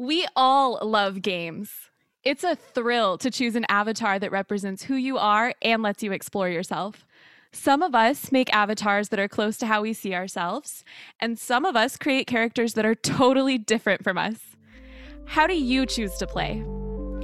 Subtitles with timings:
[0.00, 1.70] We all love games.
[2.24, 6.10] It's a thrill to choose an avatar that represents who you are and lets you
[6.12, 7.06] explore yourself.
[7.52, 10.84] Some of us make avatars that are close to how we see ourselves,
[11.20, 14.38] and some of us create characters that are totally different from us.
[15.26, 16.62] How do you choose to play?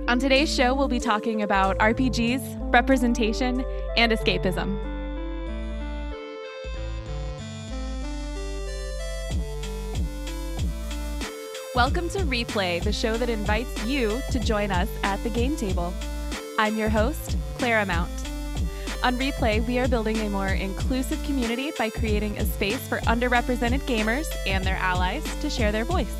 [0.06, 3.64] On today's show, we'll be talking about RPGs, representation,
[3.96, 4.95] and escapism.
[11.76, 15.92] Welcome to Replay, the show that invites you to join us at the game table.
[16.58, 18.10] I'm your host, Clara Mount.
[19.04, 23.80] On Replay, we are building a more inclusive community by creating a space for underrepresented
[23.80, 26.10] gamers and their allies to share their voice.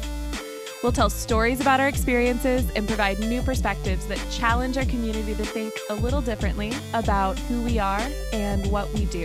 [0.82, 5.44] We'll tell stories about our experiences and provide new perspectives that challenge our community to
[5.46, 9.24] think a little differently about who we are and what we do.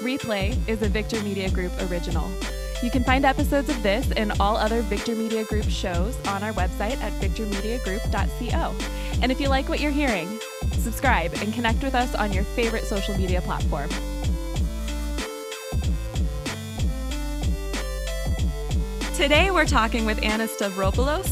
[0.00, 2.26] Replay is a Victor Media Group original.
[2.80, 6.52] You can find episodes of this and all other Victor Media Group shows on our
[6.52, 8.74] website at victormediagroup.co.
[9.20, 10.38] And if you like what you're hearing,
[10.74, 13.88] subscribe and connect with us on your favorite social media platform.
[19.16, 21.28] Today we're talking with Anna Stavropoulos,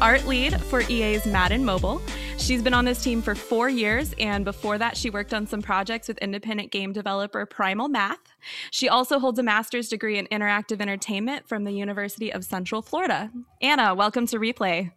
[0.00, 2.02] art lead for EA's Madden Mobile.
[2.36, 5.62] She's been on this team for four years, and before that, she worked on some
[5.62, 8.33] projects with independent game developer Primal Math.
[8.70, 13.30] She also holds a master's degree in interactive entertainment from the University of Central Florida.
[13.60, 14.92] Anna, welcome to Replay.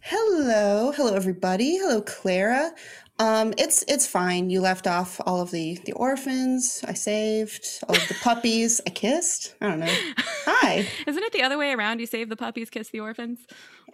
[0.00, 1.76] Hello, hello everybody.
[1.76, 2.72] Hello, Clara.
[3.18, 4.50] Um, it's it's fine.
[4.50, 6.82] You left off all of the the orphans.
[6.88, 8.80] I saved all of the puppies.
[8.86, 9.54] I kissed.
[9.60, 9.94] I don't know.
[10.18, 10.88] Hi.
[11.06, 12.00] Isn't it the other way around?
[12.00, 13.40] You save the puppies, kiss the orphans.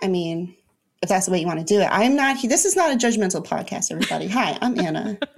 [0.03, 0.57] I mean,
[1.03, 1.89] if that's the way you want to do it.
[1.91, 2.37] I'm not.
[2.43, 4.29] This is not a judgmental podcast, everybody.
[4.29, 5.19] Hi, I'm Anna.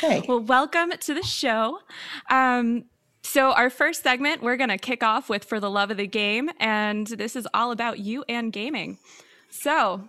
[0.00, 0.22] Hey.
[0.28, 1.78] Well, welcome to the show.
[2.30, 2.84] Um,
[3.22, 6.06] so, our first segment, we're going to kick off with For the Love of the
[6.06, 6.50] Game.
[6.60, 8.98] And this is all about you and gaming.
[9.48, 10.06] So,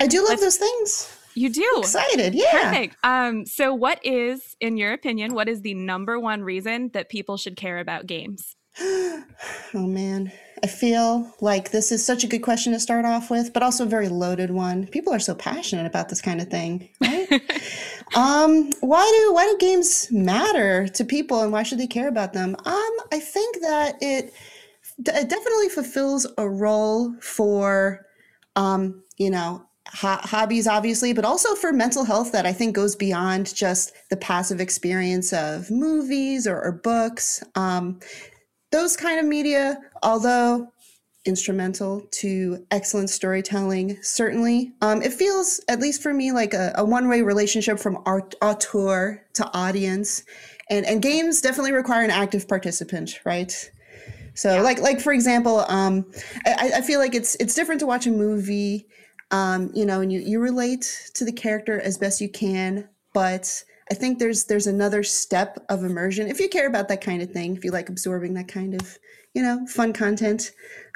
[0.00, 1.16] I do love those things.
[1.34, 1.70] You do.
[1.76, 2.34] I'm excited.
[2.34, 2.50] Yeah.
[2.50, 2.96] Perfect.
[3.04, 7.36] Um, so, what is, in your opinion, what is the number one reason that people
[7.36, 8.56] should care about games?
[8.80, 9.24] oh,
[9.74, 10.32] man.
[10.62, 13.84] I feel like this is such a good question to start off with, but also
[13.84, 14.86] a very loaded one.
[14.86, 17.28] People are so passionate about this kind of thing, right?
[18.16, 22.32] um, why do why do games matter to people, and why should they care about
[22.32, 22.56] them?
[22.64, 24.32] Um, I think that it,
[24.98, 28.06] it definitely fulfills a role for,
[28.56, 32.96] um, you know, ho- hobbies, obviously, but also for mental health that I think goes
[32.96, 37.42] beyond just the passive experience of movies or, or books.
[37.54, 38.00] Um,
[38.70, 40.72] those kind of media, although
[41.24, 46.84] instrumental to excellent storytelling, certainly, um, it feels, at least for me, like a, a
[46.84, 50.24] one way relationship from art, auteur to audience.
[50.70, 53.70] And, and games definitely require an active participant, right?
[54.34, 54.60] So, yeah.
[54.60, 56.06] like, like for example, um,
[56.46, 58.86] I, I feel like it's it's different to watch a movie,
[59.30, 63.64] um, you know, and you you relate to the character as best you can, but
[63.90, 67.30] I think there's there's another step of immersion if you care about that kind of
[67.30, 68.98] thing, if you like absorbing that kind of
[69.34, 70.52] you know fun content.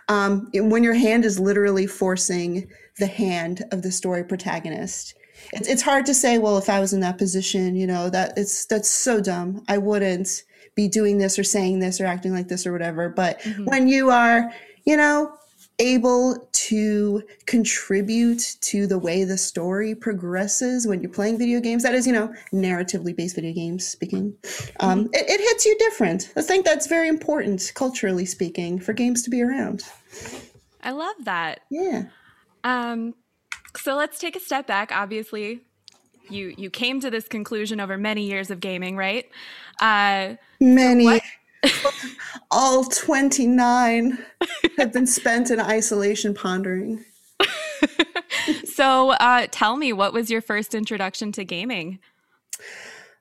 [0.09, 5.15] Um, when your hand is literally forcing the hand of the story protagonist,
[5.53, 6.39] it's it's hard to say.
[6.39, 9.65] Well, if I was in that position, you know that it's that's so dumb.
[9.69, 10.43] I wouldn't
[10.75, 13.09] be doing this or saying this or acting like this or whatever.
[13.09, 13.65] But mm-hmm.
[13.67, 14.51] when you are,
[14.85, 15.37] you know,
[15.79, 21.83] able to contribute to the way the story progresses when you're playing video games.
[21.83, 24.35] That is you know narratively based video games speaking.
[24.81, 25.15] Um, mm-hmm.
[25.15, 26.33] it, it, hits you different.
[26.37, 29.83] I think that's very important culturally speaking for games to be around.
[30.83, 31.61] I love that.
[31.71, 32.05] Yeah.
[32.65, 33.15] Um,
[33.77, 34.93] so let's take a step back.
[34.93, 35.63] Obviously
[36.29, 39.29] you you came to this conclusion over many years of gaming right?
[39.81, 41.05] Uh, many.
[41.05, 41.23] what,
[42.51, 44.19] all 29
[44.79, 47.05] have been spent in isolation pondering.
[48.65, 51.99] so, uh, tell me, what was your first introduction to gaming?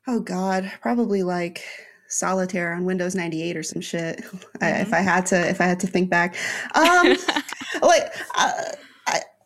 [0.08, 1.64] Oh, God, probably like
[2.08, 4.20] solitaire on Windows 98 or some shit.
[4.20, 4.64] Mm-hmm.
[4.64, 4.94] I, if mm-hmm.
[4.96, 6.36] I had to, if I had to think back,
[6.76, 7.16] um,
[7.82, 8.64] like uh,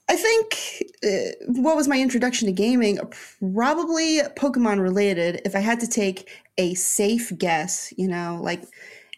[0.08, 3.00] I, think uh, what was my introduction to gaming?
[3.40, 5.42] Probably Pokemon related.
[5.46, 8.64] If I had to take a safe guess, you know, like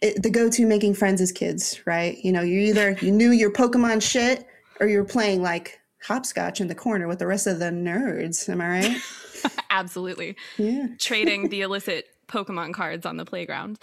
[0.01, 2.17] it, the go-to making friends as kids, right?
[2.23, 4.45] You know, you either you knew your Pokemon shit
[4.79, 8.47] or you were playing like hopscotch in the corner with the rest of the nerds.
[8.49, 8.97] Am I right?
[9.69, 10.35] Absolutely.
[10.57, 10.87] Yeah.
[10.99, 13.79] Trading the illicit Pokemon cards on the playground.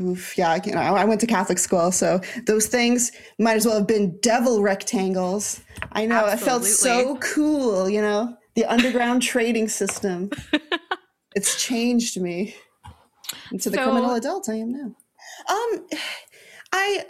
[0.00, 3.76] Oof, yeah, you know, I went to Catholic school, so those things might as well
[3.76, 5.60] have been devil rectangles.
[5.92, 6.40] I know, Absolutely.
[6.40, 10.30] it felt so cool, you know, the underground trading system.
[11.36, 12.56] it's changed me
[13.52, 14.96] into the so, criminal adult I am now.
[15.48, 15.86] Um,
[16.72, 17.04] I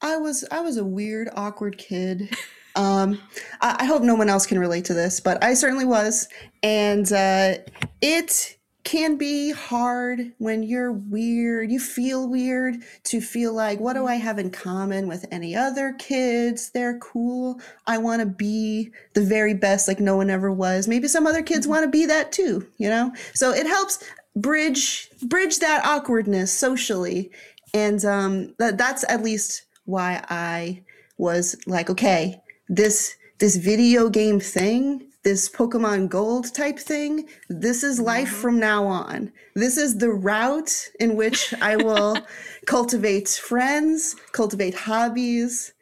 [0.00, 2.34] I was I was a weird, awkward kid.
[2.74, 3.20] Um,
[3.60, 6.26] I, I hope no one else can relate to this, but I certainly was,
[6.62, 7.56] and uh,
[8.00, 11.70] it can be hard when you're weird.
[11.70, 15.94] You feel weird to feel like, what do I have in common with any other
[15.98, 16.70] kids?
[16.70, 17.60] They're cool.
[17.86, 20.88] I want to be the very best, like no one ever was.
[20.88, 23.12] Maybe some other kids want to be that too, you know?
[23.34, 24.02] So it helps
[24.34, 27.30] bridge bridge that awkwardness socially.
[27.74, 30.82] And um that that's at least why I
[31.18, 37.28] was like, okay, this this video game thing this Pokemon Gold type thing.
[37.48, 38.40] This is life mm-hmm.
[38.40, 39.32] from now on.
[39.54, 42.16] This is the route in which I will
[42.66, 45.72] cultivate friends, cultivate hobbies,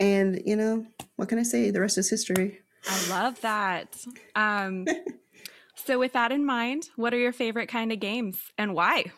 [0.00, 0.86] and you know,
[1.16, 1.70] what can I say?
[1.70, 2.60] The rest is history.
[2.88, 3.96] I love that.
[4.34, 4.86] Um,
[5.74, 9.12] so, with that in mind, what are your favorite kind of games and why?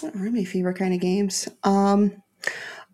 [0.00, 1.48] What are my favorite kind of games?
[1.62, 2.22] Um,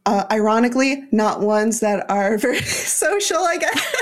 [0.06, 3.94] uh, ironically, not ones that are very social, I guess.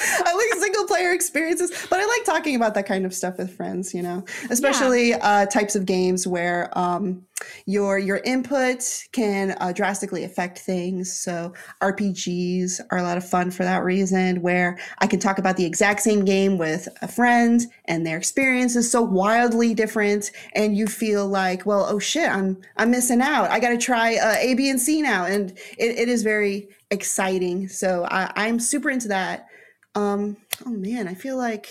[0.24, 3.54] I like single player experiences, but I like talking about that kind of stuff with
[3.54, 5.18] friends, you know, especially yeah.
[5.20, 7.26] uh, types of games where um,
[7.66, 8.82] your your input
[9.12, 11.12] can uh, drastically affect things.
[11.12, 11.52] So
[11.82, 15.66] RPGs are a lot of fun for that reason, where I can talk about the
[15.66, 20.86] exact same game with a friend and their experience is so wildly different, and you
[20.86, 23.50] feel like, well, oh shit, I'm I'm missing out.
[23.50, 26.68] I got to try uh, A, B, and C now, and it, it is very
[26.90, 27.68] exciting.
[27.68, 29.46] So I, I'm super into that.
[29.94, 31.68] Um, oh man, I feel like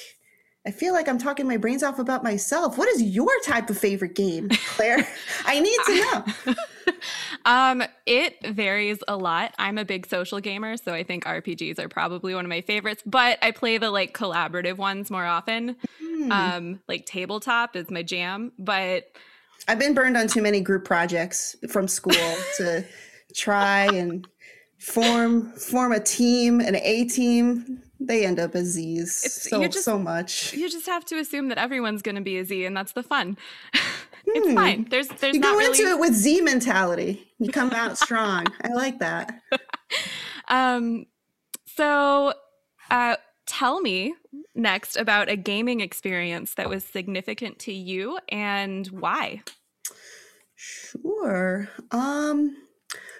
[0.67, 2.77] I feel like I'm talking my brains off about myself.
[2.77, 5.07] What is your type of favorite game, Claire?
[5.45, 6.55] I need to
[6.85, 6.93] know.
[7.45, 9.55] um, it varies a lot.
[9.57, 13.01] I'm a big social gamer, so I think RPGs are probably one of my favorites,
[13.05, 15.77] but I play the like collaborative ones more often.
[16.03, 16.31] Mm.
[16.31, 19.05] Um, like tabletop is my jam, but
[19.67, 22.13] I've been burned on too many group projects from school
[22.57, 22.83] to
[23.33, 24.27] try and
[24.77, 29.83] form form a team, an A team they end up as Z's it's, so just,
[29.83, 30.53] so much.
[30.53, 33.03] You just have to assume that everyone's going to be a Z, and that's the
[33.03, 33.37] fun.
[34.25, 34.55] it's hmm.
[34.55, 34.87] fine.
[34.89, 35.79] There's there's you go really...
[35.79, 37.27] into it with Z mentality.
[37.39, 38.45] You come out strong.
[38.63, 39.41] I like that.
[40.49, 41.05] Um,
[41.65, 42.33] so,
[42.89, 44.15] uh, tell me
[44.55, 49.43] next about a gaming experience that was significant to you and why.
[50.55, 51.69] Sure.
[51.91, 52.55] Um.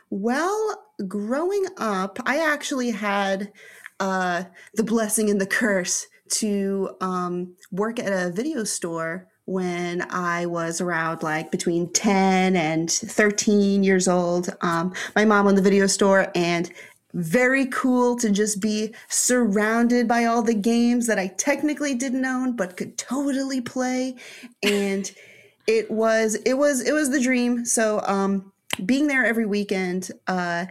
[0.10, 3.52] Well, growing up, I actually had
[4.00, 4.44] uh,
[4.76, 10.80] the blessing and the curse to um, work at a video store when I was
[10.80, 14.56] around like between 10 and 13 years old.
[14.62, 16.72] Um, my mom owned the video store and
[17.14, 22.56] very cool to just be surrounded by all the games that I technically didn't own
[22.56, 24.16] but could totally play
[24.62, 25.12] and
[25.68, 28.52] it was it was it was the dream so um
[28.86, 30.66] being there every weekend uh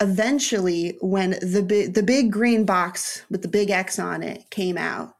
[0.00, 4.78] eventually when the big the big green box with the big X on it came
[4.78, 5.14] out,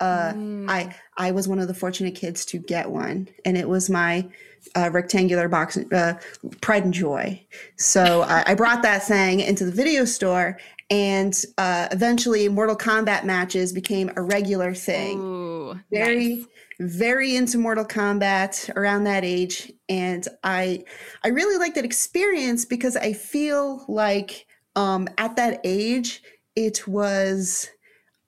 [0.00, 0.68] uh, mm.
[0.68, 4.28] I I was one of the fortunate kids to get one, and it was my
[4.74, 6.14] uh, rectangular box, uh,
[6.60, 7.44] Pride and Joy.
[7.76, 10.58] So I brought that thing into the video store,
[10.90, 15.18] and uh, eventually Mortal Kombat matches became a regular thing.
[15.20, 16.36] Ooh, Very.
[16.36, 16.46] Nice
[16.80, 20.84] very into Mortal Kombat around that age, and I
[21.24, 24.46] I really like that experience because I feel like
[24.76, 26.22] um, at that age
[26.54, 27.68] it was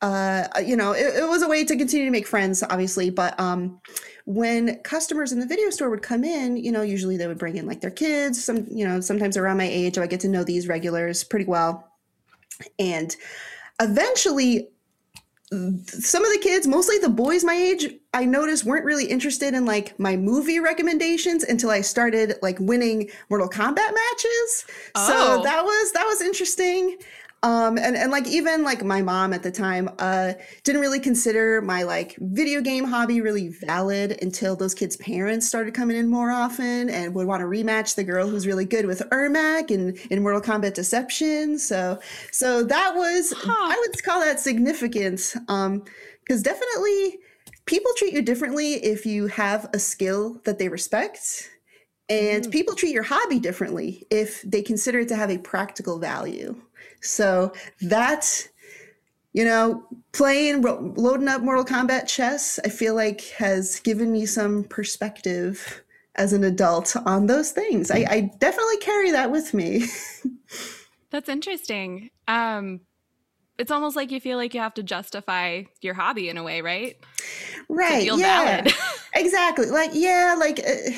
[0.02, 3.38] uh, you know it, it, was a way to continue to make friends, obviously, but
[3.38, 3.80] um,
[4.24, 7.56] when customers in the video store would come in, you know, usually they would bring
[7.56, 8.42] in like their kids.
[8.42, 11.88] Some you know sometimes around my age, I get to know these regulars pretty well,
[12.80, 13.14] and
[13.80, 14.70] eventually
[15.52, 19.64] some of the kids, mostly the boys my age, I noticed weren't really interested in
[19.64, 24.66] like my movie recommendations until I started like winning Mortal Kombat matches.
[24.94, 25.06] Oh.
[25.08, 26.98] So that was that was interesting.
[27.42, 31.62] Um, and, and like even like my mom at the time uh, didn't really consider
[31.62, 36.30] my like video game hobby really valid until those kids' parents started coming in more
[36.30, 40.22] often and would want to rematch the girl who's really good with Ermac and in
[40.22, 41.58] Mortal Kombat Deception.
[41.58, 41.98] So
[42.30, 43.52] so that was huh.
[43.52, 45.82] I would call that significant um,
[46.20, 47.20] because definitely
[47.64, 51.48] people treat you differently if you have a skill that they respect.
[52.10, 52.50] And mm.
[52.50, 56.60] people treat your hobby differently if they consider it to have a practical value.
[57.00, 57.52] So
[57.82, 58.48] that,
[59.32, 64.64] you know, playing, loading up Mortal Kombat chess, I feel like has given me some
[64.64, 65.82] perspective
[66.16, 67.90] as an adult on those things.
[67.90, 69.84] I, I definitely carry that with me.
[71.10, 72.10] That's interesting.
[72.28, 72.80] Um,
[73.58, 76.60] it's almost like you feel like you have to justify your hobby in a way,
[76.60, 76.96] right?
[77.70, 78.64] right yeah
[79.14, 80.90] exactly like yeah like uh,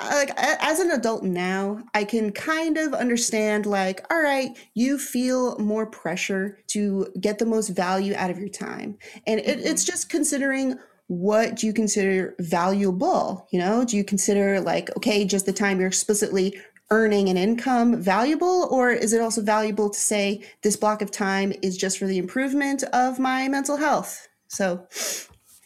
[0.00, 5.58] like as an adult now i can kind of understand like all right you feel
[5.58, 8.96] more pressure to get the most value out of your time.
[9.26, 9.66] And it, mm-hmm.
[9.66, 13.84] it's just considering what do you consider valuable you know?
[13.84, 16.58] Do you consider like okay just the time you're explicitly
[16.92, 21.52] earning an income valuable or is it also valuable to say this block of time
[21.62, 24.28] is just for the improvement of my mental health?
[24.48, 24.86] So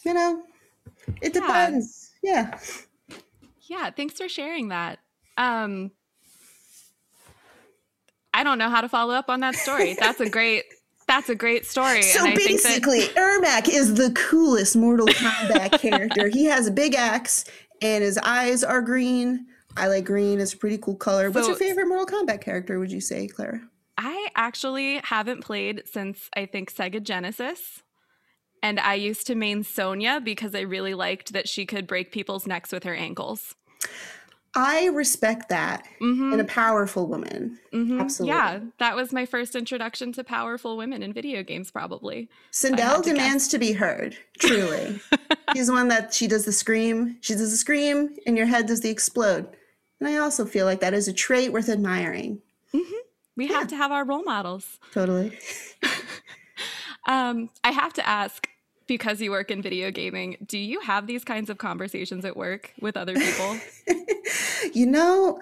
[0.05, 0.43] you know
[1.21, 2.13] it depends.
[2.23, 2.59] yeah Yeah,
[3.97, 4.99] thanks for sharing that.
[5.37, 5.91] Um
[8.33, 9.95] I don't know how to follow up on that story.
[9.95, 10.65] That's a great
[11.07, 12.03] that's a great story.
[12.03, 16.67] so and I think that basically ermac is the coolest mortal kombat character he has
[16.67, 17.45] a big axe
[17.83, 19.45] and his eyes are green
[19.77, 22.91] i like green it's a pretty cool color what's your favorite mortal kombat character would
[22.91, 23.61] you say clara
[23.97, 27.84] I actually haven't played since I think Sega Genesis.
[28.65, 32.47] And I used to main Sonya because I really liked that she could break people's
[32.47, 33.55] necks with her ankles.
[34.55, 38.35] i respect that hmm in a powerful woman hmm absolutely.
[38.35, 42.31] Yeah, that was my first introduction to powerful women in video games, probably.
[42.53, 44.17] Sindel to demands to be heard.
[44.39, 44.99] Truly,
[45.53, 47.19] she's the one that she does the scream.
[47.21, 49.47] She does the scream, and your head does the explode.
[50.01, 52.41] And I also feel like that is a trait worth admiring.
[53.37, 54.79] We have to have our role models.
[54.93, 55.37] Totally.
[57.07, 58.49] Um, I have to ask
[58.87, 62.73] because you work in video gaming, do you have these kinds of conversations at work
[62.81, 63.59] with other people?
[64.73, 65.41] You know,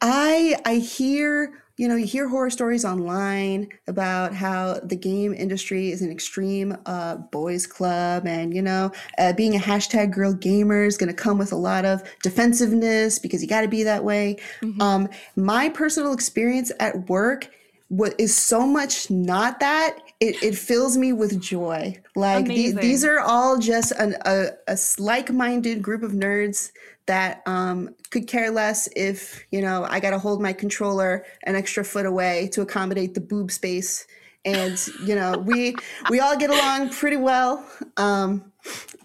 [0.00, 5.90] I I hear you know you hear horror stories online about how the game industry
[5.90, 10.84] is an extreme uh, boys club, and you know uh, being a hashtag girl gamer
[10.84, 14.04] is going to come with a lot of defensiveness because you got to be that
[14.04, 14.36] way.
[14.80, 17.50] Um, my personal experience at work
[17.90, 22.00] what is so much not that it, it fills me with joy.
[22.14, 26.70] Like the, these are all just an, a, a like-minded group of nerds
[27.06, 31.84] that um, could care less if you know i gotta hold my controller an extra
[31.84, 34.06] foot away to accommodate the boob space.
[34.44, 35.74] And you know we
[36.08, 37.68] we all get along pretty well.
[37.96, 38.49] Um,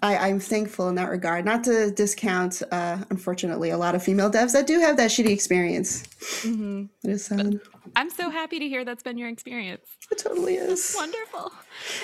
[0.04, 1.46] I, I'm thankful in that regard.
[1.46, 5.30] Not to discount, uh, unfortunately, a lot of female devs that do have that shitty
[5.32, 6.04] experience.
[6.44, 6.90] Mhm.
[7.04, 7.60] It is sad.
[7.96, 9.86] I'm so happy to hear that's been your experience.
[10.12, 10.94] It totally is.
[10.98, 11.52] Wonderful.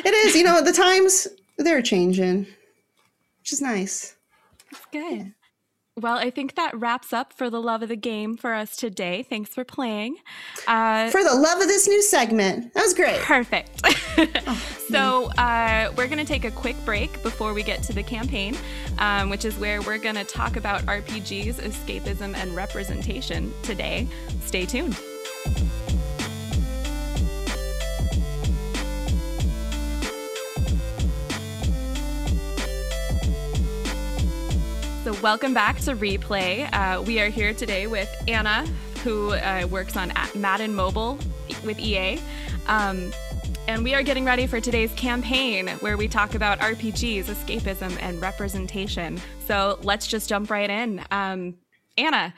[0.06, 0.36] It is.
[0.36, 1.28] You know, the times
[1.58, 2.48] they're changing,
[3.40, 4.16] which is nice.
[4.72, 5.34] It's Good.
[6.00, 9.24] Well, I think that wraps up for the love of the game for us today.
[9.24, 10.16] Thanks for playing.
[10.66, 13.20] Uh, For the love of this new segment, that was great.
[13.20, 13.86] Perfect.
[14.90, 18.56] so, uh, we're going to take a quick break before we get to the campaign,
[19.00, 24.08] um, which is where we're going to talk about RPGs, escapism, and representation today.
[24.46, 24.98] Stay tuned.
[35.12, 36.72] So, welcome back to Replay.
[36.72, 38.66] Uh, we are here today with Anna,
[39.04, 41.20] who uh, works on Madden Mobile
[41.66, 42.18] with EA.
[42.68, 43.12] Um,
[43.68, 48.22] and we are getting ready for today's campaign where we talk about RPGs, escapism, and
[48.22, 49.20] representation.
[49.46, 51.04] So, let's just jump right in.
[51.12, 51.56] Um,
[51.98, 52.34] Anna,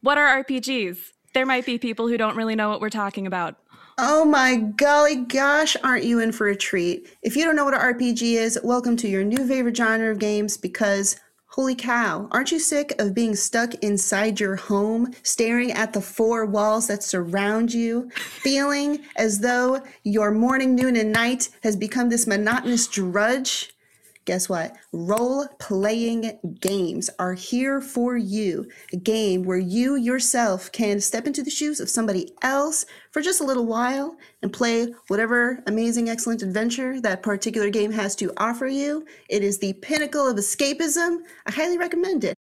[0.00, 0.98] what are RPGs?
[1.34, 3.56] There might be people who don't really know what we're talking about.
[3.98, 7.14] Oh my golly gosh, aren't you in for a treat?
[7.22, 10.18] If you don't know what an RPG is, welcome to your new favorite genre of
[10.18, 11.16] games because
[11.52, 16.46] holy cow, aren't you sick of being stuck inside your home, staring at the four
[16.46, 22.26] walls that surround you, feeling as though your morning, noon, and night has become this
[22.26, 23.74] monotonous drudge?
[24.24, 24.76] Guess what?
[24.92, 28.68] Role playing games are here for you.
[28.92, 33.40] A game where you yourself can step into the shoes of somebody else for just
[33.40, 38.68] a little while and play whatever amazing, excellent adventure that particular game has to offer
[38.68, 39.04] you.
[39.28, 41.18] It is the pinnacle of escapism.
[41.46, 42.36] I highly recommend it.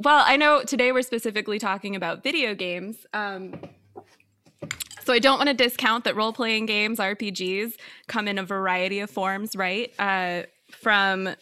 [0.00, 3.06] Well, I know today we're specifically talking about video games.
[3.14, 3.54] Um,
[5.04, 7.74] so I don't want to discount that role playing games, RPGs,
[8.08, 9.92] come in a variety of forms, right?
[9.98, 10.42] Uh,
[10.84, 11.34] from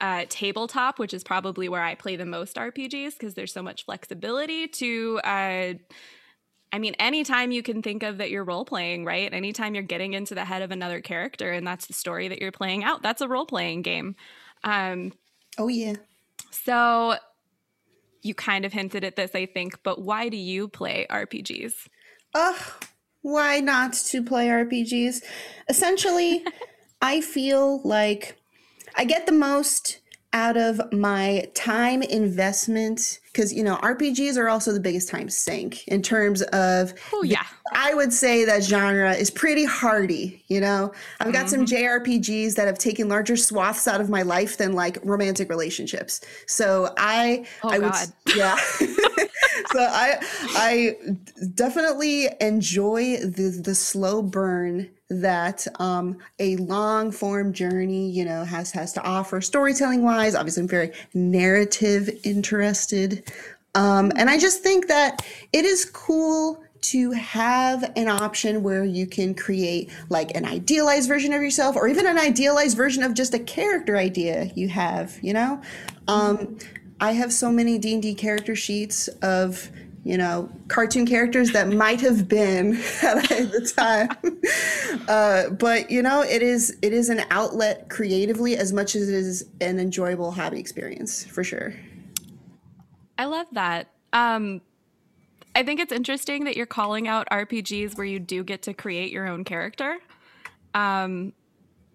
[0.00, 3.84] uh, tabletop, which is probably where I play the most RPGs because there's so much
[3.84, 5.74] flexibility, to uh,
[6.72, 9.32] I mean, anytime you can think of that you're role playing, right?
[9.32, 12.52] Anytime you're getting into the head of another character and that's the story that you're
[12.52, 14.16] playing out, that's a role playing game.
[14.64, 15.12] Um,
[15.58, 15.94] Oh, yeah.
[16.50, 17.16] so
[18.22, 21.72] you kind of hinted at this, I think, but why do you play RPGs?
[22.34, 22.56] Ugh,
[23.22, 25.22] why not to play RPGs?
[25.68, 26.44] Essentially,
[27.02, 28.40] I feel like
[28.96, 30.00] I get the most
[30.32, 35.86] out of my time investment because you know rpgs are also the biggest time sink
[35.88, 37.42] in terms of oh yeah
[37.72, 41.48] i would say that genre is pretty hardy you know i've got mm-hmm.
[41.48, 46.20] some jrpgs that have taken larger swaths out of my life than like romantic relationships
[46.46, 48.08] so i oh, i would God.
[48.36, 48.56] yeah
[49.72, 50.18] so i
[50.56, 50.96] i
[51.54, 58.70] definitely enjoy the the slow burn that um, a long form journey, you know, has
[58.70, 60.34] has to offer storytelling wise.
[60.34, 63.30] Obviously, I'm very narrative interested,
[63.74, 69.06] um, and I just think that it is cool to have an option where you
[69.06, 73.34] can create like an idealized version of yourself or even an idealized version of just
[73.34, 75.60] a character idea you have you know
[76.08, 76.56] um,
[77.00, 79.70] i have so many d&d character sheets of
[80.04, 84.08] you know, cartoon characters that might have been at the time.
[85.08, 89.14] Uh, but you know, it is it is an outlet creatively as much as it
[89.14, 91.74] is an enjoyable hobby experience for sure.
[93.18, 93.88] I love that.
[94.12, 94.60] Um,
[95.54, 99.10] I think it's interesting that you're calling out RPGs where you do get to create
[99.10, 99.98] your own character.
[100.74, 101.32] Um,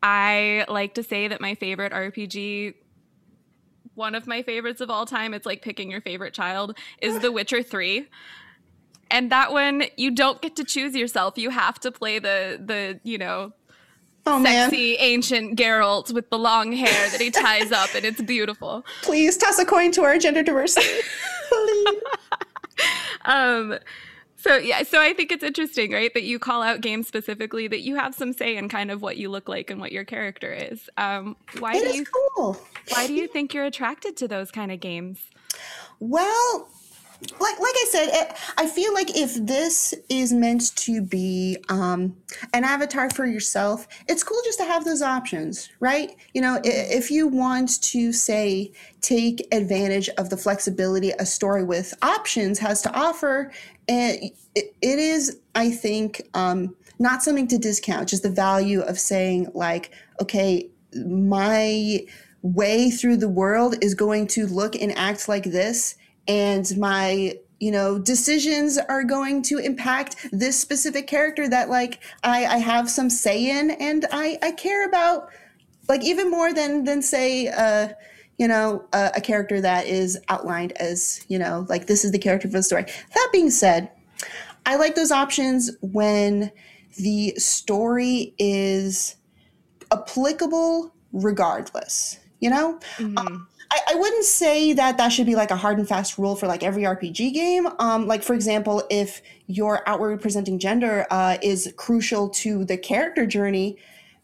[0.02, 2.76] I like to say that my favorite RPG
[3.96, 5.34] one of my favorites of all time.
[5.34, 8.08] It's like picking your favorite child is The Witcher 3.
[9.12, 11.38] And that one you don't get to choose yourself.
[11.38, 13.54] You have to play the the, you know,
[14.28, 14.98] Oh, sexy man.
[15.02, 18.84] ancient Geralt with the long hair that he ties up, and it's beautiful.
[19.04, 20.88] Please toss a coin to our gender diversity.
[23.26, 23.78] um,
[24.46, 27.82] so yeah, so I think it's interesting, right, that you call out games specifically that
[27.82, 30.54] you have some say in kind of what you look like and what your character
[30.54, 30.88] is.
[30.98, 32.56] Um, why it do you cool.
[32.90, 35.20] Why do you think you're attracted to those kind of games?
[36.00, 36.70] Well,
[37.40, 42.16] like like I said, it, I feel like if this is meant to be um,
[42.54, 46.16] an avatar for yourself, it's cool just to have those options, right?
[46.34, 51.94] You know, if you want to say take advantage of the flexibility a story with
[52.02, 53.52] options has to offer,
[53.88, 58.10] and it, it is, I think, um, not something to discount.
[58.10, 62.06] Just the value of saying like, okay, my
[62.42, 65.96] way through the world is going to look and act like this
[66.28, 72.46] and my you know decisions are going to impact this specific character that like i
[72.46, 75.30] i have some say in and i i care about
[75.90, 77.88] like even more than than say uh
[78.38, 82.20] you know a, a character that is outlined as you know like this is the
[82.20, 83.90] character for the story that being said
[84.66, 86.52] i like those options when
[86.98, 89.16] the story is
[89.92, 93.18] applicable regardless you know mm-hmm.
[93.18, 96.36] um, I, I, wouldn't say that that should be like a hard and fast rule
[96.36, 97.68] for like every RPG game.
[97.80, 103.26] Um, like for example, if your outward presenting gender uh, is crucial to the character
[103.26, 103.78] journey,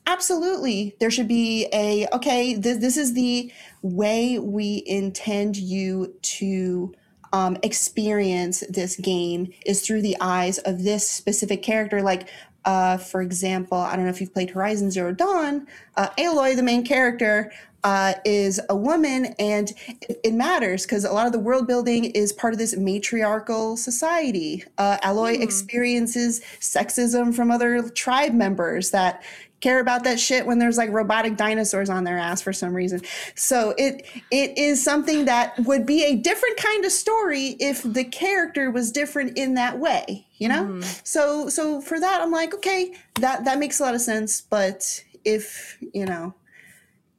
[0.07, 2.53] absolutely there should be a okay.
[2.55, 6.93] This this is the way we intend you to
[7.33, 12.01] um, experience this game is through the eyes of this specific character.
[12.01, 12.29] Like
[12.65, 15.67] uh, for example, I don't know if you've played Horizon Zero Dawn.
[15.97, 17.51] Uh, Aloy, the main character,
[17.83, 22.05] uh, is a woman, and it, it matters because a lot of the world building
[22.05, 24.63] is part of this matriarchal society.
[24.77, 25.41] Uh, Aloy mm.
[25.41, 29.23] experiences sexism from other tribe members that
[29.62, 33.02] care about that shit when there's like robotic dinosaurs on their ass for some reason.
[33.36, 38.04] So it it is something that would be a different kind of story if the
[38.04, 40.65] character was different in that way, you know?
[40.65, 41.08] Mm.
[41.08, 45.04] So so for that I'm like, okay, that that makes a lot of sense, but
[45.24, 46.34] if, you know,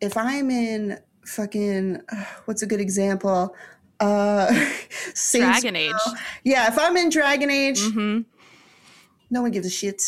[0.00, 2.02] if I'm in fucking
[2.44, 3.54] what's a good example?
[4.00, 4.68] Uh
[5.32, 5.92] Dragon Age.
[6.42, 8.22] Yeah, if I'm in Dragon Age, mm-hmm.
[9.30, 10.02] no one gives a shit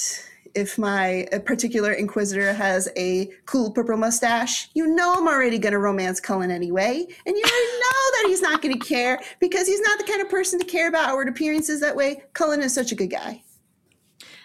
[0.54, 5.78] if my particular inquisitor has a cool purple mustache, you know I'm already going to
[5.78, 7.06] romance Cullen anyway.
[7.26, 10.20] And you already know that he's not going to care because he's not the kind
[10.20, 12.22] of person to care about outward appearances that way.
[12.32, 13.42] Cullen is such a good guy.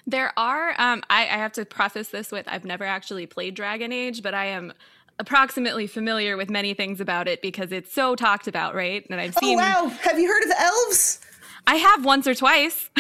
[0.08, 3.92] There are, um, I, I have to preface this with I've never actually played Dragon
[3.92, 4.74] Age, but I am
[5.20, 9.06] approximately familiar with many things about it because it's so talked about, right?
[9.10, 9.60] And I've oh, seen.
[9.60, 9.90] Oh, wow.
[10.02, 11.20] Have you heard of elves?
[11.68, 12.90] I have once or twice.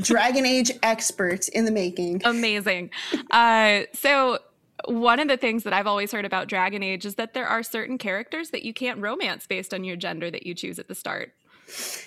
[0.00, 2.22] Dragon Age expert in the making.
[2.24, 2.90] Amazing.
[3.30, 4.38] Uh, so,
[4.86, 7.62] one of the things that I've always heard about Dragon Age is that there are
[7.62, 10.94] certain characters that you can't romance based on your gender that you choose at the
[10.94, 11.32] start.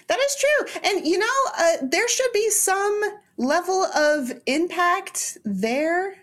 [0.08, 0.82] That is true.
[0.84, 1.26] And, you know,
[1.58, 3.02] uh, there should be some
[3.38, 6.16] level of impact there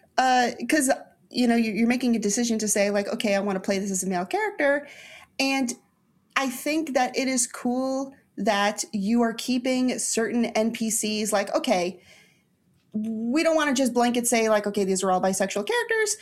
[0.58, 3.60] because, uh, you know, you're making a decision to say, like, okay, I want to
[3.60, 4.86] play this as a male character.
[5.40, 5.72] And
[6.36, 12.00] I think that it is cool that you are keeping certain NPCs like, okay,
[12.92, 16.18] we don't want to just blanket say like okay these are all bisexual characters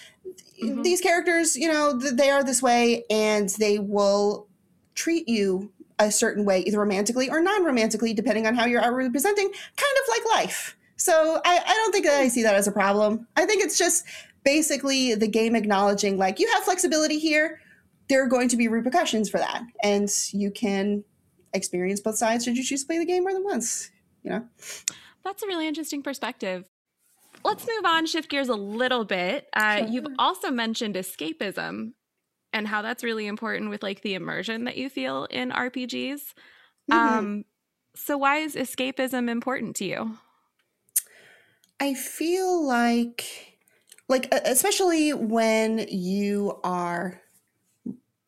[0.62, 0.83] mm-hmm.
[0.83, 4.49] these characters, you know, they are this way and they will
[4.94, 9.11] treat you a certain way, either romantically or non romantically, depending on how you're outwardly
[9.11, 10.77] presenting, kind of like life.
[10.96, 13.27] So I, I don't think that I see that as a problem.
[13.37, 14.05] I think it's just
[14.44, 17.61] basically the game acknowledging, like, you have flexibility here.
[18.09, 19.62] There are going to be repercussions for that.
[19.83, 21.05] And you can
[21.52, 23.90] experience both sides should you choose to play the game more than once,
[24.22, 24.46] you know?
[25.24, 26.64] That's a really interesting perspective.
[27.44, 29.48] Let's move on, shift gears a little bit.
[29.54, 29.88] Uh, sure.
[29.88, 31.92] You've also mentioned escapism
[32.52, 36.20] and how that's really important with like the immersion that you feel in RPGs.
[36.90, 36.92] Mm-hmm.
[36.92, 37.44] Um,
[37.94, 40.18] so, why is escapism important to you?
[41.80, 43.24] I feel like,
[44.08, 47.20] like, especially when you are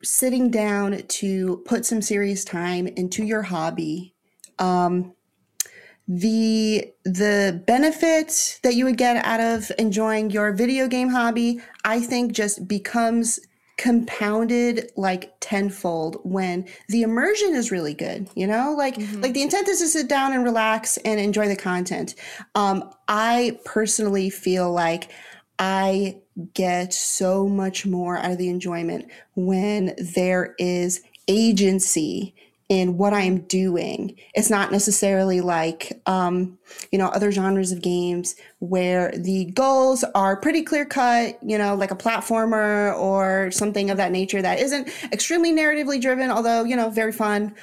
[0.03, 4.13] sitting down to put some serious time into your hobby,
[4.59, 5.13] um,
[6.07, 12.01] the the benefit that you would get out of enjoying your video game hobby, I
[12.01, 13.39] think, just becomes
[13.77, 19.21] compounded like tenfold when the immersion is really good you know like mm-hmm.
[19.21, 22.13] like the intent is to sit down and relax and enjoy the content
[22.53, 25.11] um i personally feel like
[25.59, 26.15] i
[26.53, 32.33] get so much more out of the enjoyment when there is agency
[32.69, 34.15] in what I'm doing.
[34.33, 36.57] It's not necessarily like, um,
[36.91, 41.75] you know, other genres of games where the goals are pretty clear cut, you know,
[41.75, 46.75] like a platformer or something of that nature that isn't extremely narratively driven, although, you
[46.75, 47.53] know, very fun.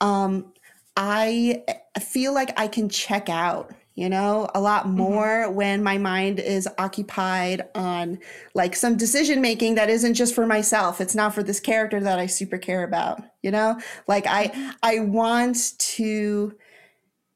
[0.00, 0.52] Um,
[0.96, 1.64] I
[2.00, 4.96] feel like I can check out you know, a lot mm-hmm.
[4.96, 5.54] more mm-hmm.
[5.54, 8.18] when my mind is occupied on
[8.54, 11.00] like some decision making that isn't just for myself.
[11.00, 13.78] It's not for this character that I super care about, you know?
[14.06, 14.70] Like I mm-hmm.
[14.82, 16.54] I want to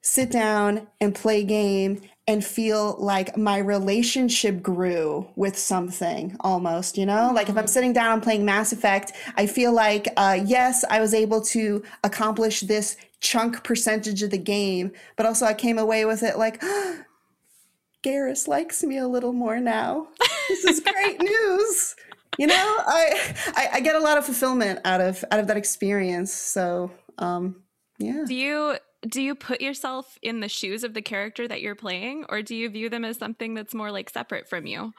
[0.01, 7.05] sit down and play game and feel like my relationship grew with something almost, you
[7.05, 7.31] know?
[7.35, 7.69] Like if I'm mm-hmm.
[7.69, 11.83] sitting down and playing Mass Effect, I feel like, uh, yes, I was able to
[12.03, 16.59] accomplish this chunk percentage of the game, but also I came away with it like,
[16.63, 17.01] oh,
[18.05, 20.09] Garrus likes me a little more now.
[20.49, 21.97] This is great news.
[22.39, 22.55] You know,
[22.87, 26.33] I, I, I get a lot of fulfillment out of out of that experience.
[26.33, 27.63] So, um,
[27.99, 28.25] yeah.
[28.27, 28.77] Do you
[29.09, 32.55] do you put yourself in the shoes of the character that you're playing or do
[32.55, 34.93] you view them as something that's more like separate from you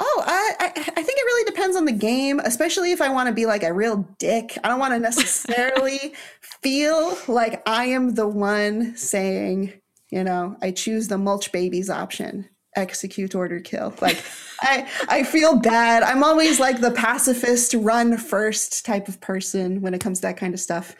[0.00, 3.28] oh i i, I think it really depends on the game especially if i want
[3.28, 4.56] to be like a real dick.
[4.64, 6.14] I don't want to necessarily
[6.62, 9.72] feel like i am the one saying
[10.10, 13.94] you know i choose the mulch babies option execute order kill.
[14.00, 14.22] Like
[14.60, 16.02] i i feel bad.
[16.02, 20.36] I'm always like the pacifist run first type of person when it comes to that
[20.36, 20.94] kind of stuff.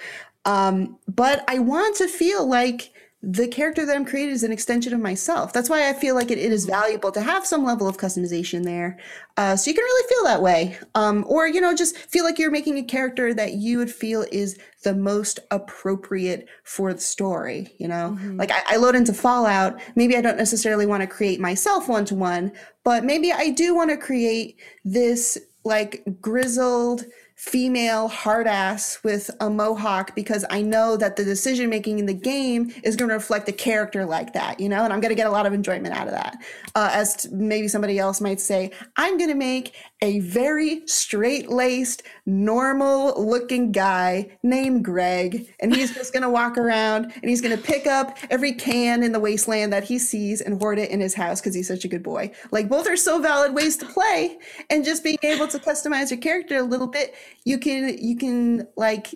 [0.44, 4.94] Um, but I want to feel like the character that I'm creating is an extension
[4.94, 5.52] of myself.
[5.52, 8.64] That's why I feel like it, it is valuable to have some level of customization
[8.64, 8.98] there.
[9.36, 10.78] Uh, so you can really feel that way.
[10.94, 14.24] Um, or, you know, just feel like you're making a character that you would feel
[14.32, 17.74] is the most appropriate for the story.
[17.78, 18.38] You know, mm-hmm.
[18.38, 19.78] like I, I load into Fallout.
[19.96, 22.52] Maybe I don't necessarily want to create myself one to one,
[22.84, 27.04] but maybe I do want to create this like grizzled,
[27.40, 32.12] female hard ass with a mohawk because I know that the decision making in the
[32.12, 35.14] game is going to reflect a character like that, you know, and I'm going to
[35.14, 36.36] get a lot of enjoyment out of that.
[36.74, 42.02] Uh, as maybe somebody else might say, I'm going to make a very straight laced,
[42.30, 47.56] normal looking guy named Greg, and he's just going to walk around and he's going
[47.56, 51.00] to pick up every can in the wasteland that he sees and hoard it in
[51.00, 52.30] his house because he's such a good boy.
[52.50, 54.38] Like, both are so valid ways to play,
[54.68, 57.14] and just being able to customize your character a little bit,
[57.44, 59.14] you can, you can like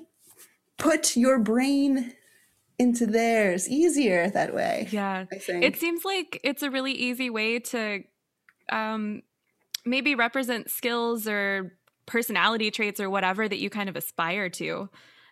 [0.76, 2.12] put your brain
[2.78, 4.88] into theirs easier that way.
[4.90, 5.26] Yeah.
[5.30, 8.02] It seems like it's a really easy way to
[8.70, 9.22] um
[9.84, 14.88] maybe represent skills or personality traits or whatever that you kind of aspire to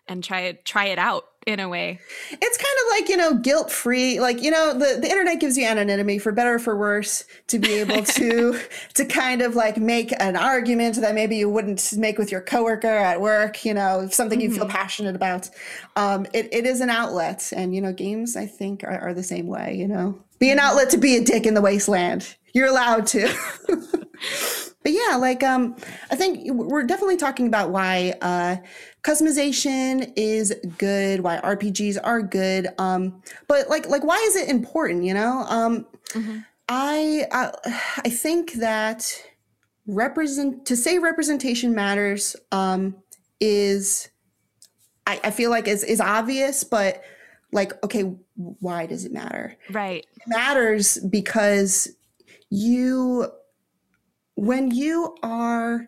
[0.07, 1.99] and try it try it out in a way.
[2.31, 4.19] It's kind of like, you know, guilt free.
[4.19, 7.59] Like, you know, the, the internet gives you anonymity for better or for worse to
[7.59, 8.59] be able to
[8.93, 12.87] to kind of like make an argument that maybe you wouldn't make with your coworker
[12.87, 14.49] at work, you know, something mm-hmm.
[14.49, 14.75] you feel mm-hmm.
[14.75, 15.49] passionate about.
[15.95, 17.51] Um, it, it is an outlet.
[17.55, 20.17] And, you know, games I think are, are the same way, you know.
[20.43, 22.35] Be an outlet to be a dick in the wasteland.
[22.53, 23.33] You're allowed to.
[23.69, 25.77] but yeah, like um,
[26.11, 28.57] I think we're definitely talking about why uh,
[29.03, 32.67] customization is good, why RPGs are good.
[32.77, 35.05] Um, but like like why is it important?
[35.05, 36.39] You know, um, mm-hmm.
[36.67, 37.51] I, I
[38.03, 39.15] I think that
[39.87, 42.97] represent to say representation matters um,
[43.39, 44.09] is
[45.07, 47.01] I, I feel like is is obvious, but
[47.53, 49.57] like okay, why does it matter?
[49.71, 51.89] Right, it matters because
[52.49, 53.27] you
[54.35, 55.87] when you are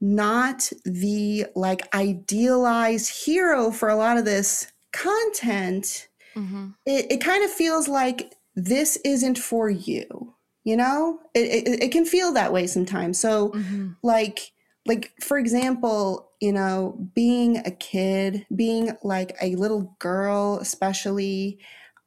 [0.00, 6.68] not the like idealized hero for a lot of this content, mm-hmm.
[6.86, 10.34] it, it kind of feels like this isn't for you.
[10.64, 13.18] You know, it, it, it can feel that way sometimes.
[13.18, 13.92] So, mm-hmm.
[14.02, 14.52] like,
[14.88, 21.58] like for example, you know, being a kid, being like a little girl, especially.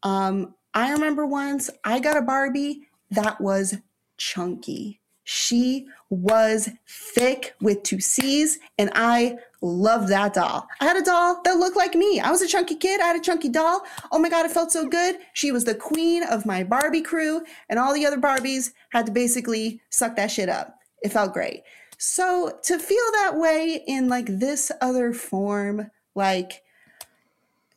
[0.03, 3.77] Um, I remember once I got a Barbie that was
[4.17, 4.99] chunky.
[5.23, 10.67] She was thick with two C's, and I loved that doll.
[10.79, 12.19] I had a doll that looked like me.
[12.19, 12.99] I was a chunky kid.
[12.99, 13.83] I had a chunky doll.
[14.11, 15.17] Oh my God, it felt so good.
[15.33, 19.11] She was the queen of my Barbie crew, and all the other Barbies had to
[19.11, 20.79] basically suck that shit up.
[21.03, 21.63] It felt great.
[22.03, 26.63] So to feel that way in like this other form, like,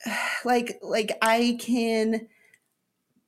[0.46, 2.26] like, like I can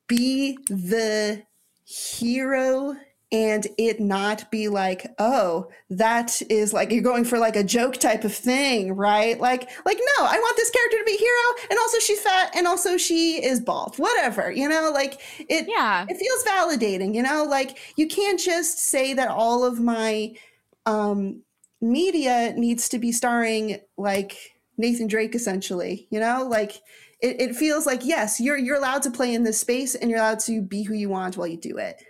[0.07, 1.43] be the
[1.85, 2.95] hero
[3.31, 7.97] and it not be like oh that is like you're going for like a joke
[7.97, 9.37] type of thing right?
[9.39, 12.65] Like like no i want this character to be hero and also she's fat and
[12.65, 14.91] also she is bald whatever you know?
[14.93, 16.05] Like it yeah.
[16.09, 17.43] it feels validating you know?
[17.43, 20.33] Like you can't just say that all of my
[20.87, 21.43] um
[21.81, 24.35] media needs to be starring like
[24.77, 26.47] nathan drake essentially you know?
[26.49, 26.81] Like
[27.21, 30.19] it, it feels like yes you're you're allowed to play in this space and you're
[30.19, 32.03] allowed to be who you want while you do it.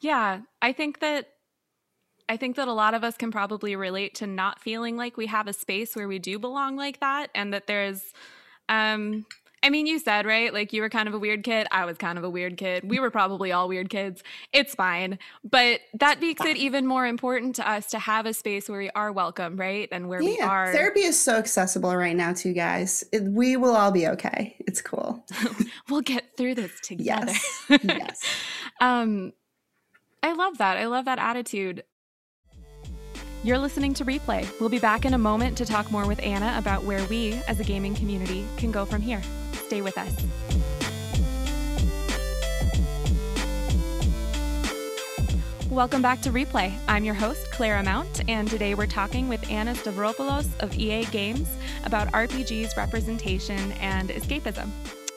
[0.00, 1.28] Yeah, I think that
[2.28, 5.26] I think that a lot of us can probably relate to not feeling like we
[5.26, 8.02] have a space where we do belong like that and that there's
[8.68, 9.26] um
[9.64, 10.52] I mean, you said, right?
[10.52, 11.66] Like you were kind of a weird kid.
[11.70, 12.84] I was kind of a weird kid.
[12.84, 14.22] We were probably all weird kids.
[14.52, 15.18] It's fine.
[15.42, 18.90] But that makes it even more important to us to have a space where we
[18.90, 19.88] are welcome, right?
[19.90, 20.70] And where yeah, we are.
[20.70, 23.04] Therapy is so accessible right now, too, guys.
[23.10, 24.54] It, we will all be okay.
[24.60, 25.24] It's cool.
[25.88, 27.32] we'll get through this together.
[27.32, 27.80] Yes.
[27.84, 28.22] yes.
[28.82, 29.32] um,
[30.22, 30.76] I love that.
[30.76, 31.84] I love that attitude.
[33.44, 34.46] You're listening to Replay.
[34.60, 37.60] We'll be back in a moment to talk more with Anna about where we, as
[37.60, 39.22] a gaming community, can go from here.
[39.74, 40.14] Stay with us.
[45.68, 46.78] Welcome back to Replay.
[46.86, 51.48] I'm your host, Clara Mount, and today we're talking with Anna Stavropoulos of EA Games
[51.84, 54.70] about RPGs, representation, and escapism.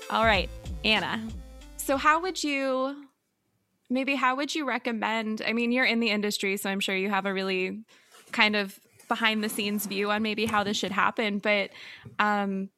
[0.10, 0.50] All right,
[0.84, 1.28] Anna.
[1.76, 3.06] So, how would you
[3.92, 5.44] maybe how would you recommend?
[5.46, 7.84] I mean, you're in the industry, so I'm sure you have a really
[8.32, 11.70] kind of behind the scenes view on maybe how this should happen, but
[12.18, 12.70] um,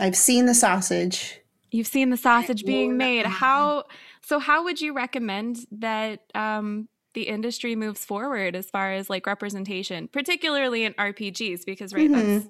[0.00, 1.40] I've seen the sausage.
[1.70, 3.26] You've seen the sausage being made.
[3.26, 3.84] How
[4.22, 4.38] so?
[4.38, 10.08] How would you recommend that um, the industry moves forward as far as like representation,
[10.08, 12.38] particularly in RPGs, because right, mm-hmm.
[12.38, 12.48] that's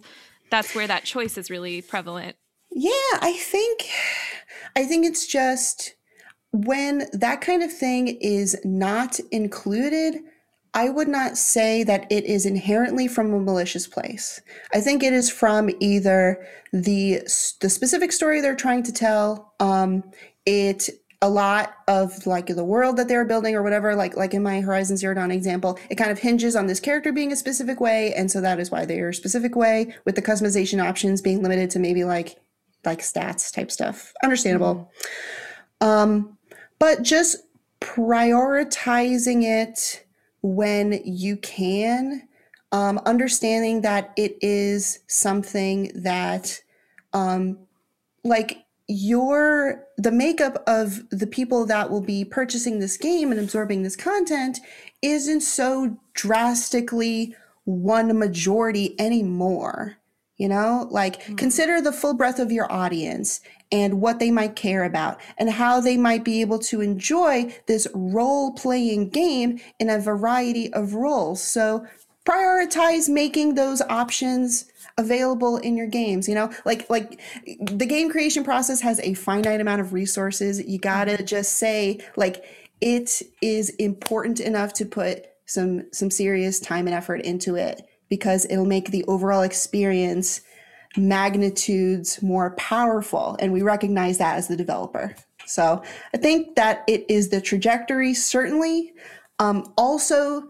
[0.50, 2.36] that's where that choice is really prevalent.
[2.70, 3.88] Yeah, I think
[4.76, 5.94] I think it's just
[6.52, 10.16] when that kind of thing is not included,
[10.78, 14.40] I would not say that it is inherently from a malicious place.
[14.72, 17.22] I think it is from either the
[17.60, 20.04] the specific story they're trying to tell, um,
[20.46, 20.88] it
[21.20, 24.60] a lot of like the world that they're building or whatever like like in my
[24.60, 28.14] horizon zero dawn example it kind of hinges on this character being a specific way
[28.14, 31.42] and so that is why they are a specific way with the customization options being
[31.42, 32.38] limited to maybe like
[32.84, 34.92] like stats type stuff understandable
[35.82, 35.88] mm-hmm.
[35.88, 36.38] um
[36.78, 37.38] but just
[37.80, 40.04] prioritizing it
[40.54, 42.28] when you can,
[42.72, 46.60] um, understanding that it is something that,
[47.12, 47.58] um,
[48.24, 53.82] like, your the makeup of the people that will be purchasing this game and absorbing
[53.82, 54.60] this content
[55.02, 59.98] isn't so drastically one majority anymore
[60.38, 61.34] you know like mm-hmm.
[61.34, 65.80] consider the full breadth of your audience and what they might care about and how
[65.80, 71.42] they might be able to enjoy this role playing game in a variety of roles.
[71.42, 71.86] So
[72.24, 78.42] prioritize making those options available in your games you know like like the game creation
[78.42, 81.24] process has a finite amount of resources you gotta mm-hmm.
[81.24, 82.44] just say like
[82.80, 88.44] it is important enough to put some some serious time and effort into it because
[88.50, 90.40] it'll make the overall experience
[90.98, 93.36] magnitudes more powerful.
[93.40, 95.14] And we recognize that as the developer.
[95.46, 95.82] So
[96.12, 98.92] I think that it is the trajectory, certainly.
[99.38, 100.48] Um, also,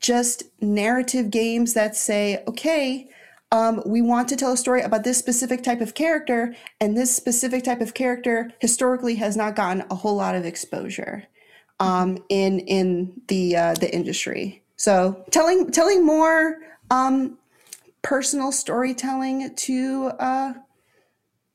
[0.00, 3.08] just narrative games that say, okay,
[3.52, 7.14] um, we want to tell a story about this specific type of character, and this
[7.14, 11.24] specific type of character historically has not gotten a whole lot of exposure
[11.80, 14.62] um, in in the uh, the industry.
[14.76, 16.58] So telling telling more
[16.90, 17.38] um,
[18.02, 20.52] personal storytelling to uh,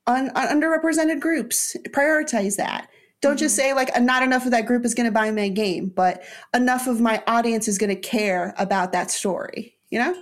[0.07, 1.75] un- underrepresented groups.
[1.89, 2.89] Prioritize that.
[3.21, 5.89] Don't just say like not enough of that group is going to buy my game,
[5.89, 10.15] but enough of my audience is going to care about that story, you know?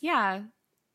[0.00, 0.42] Yeah.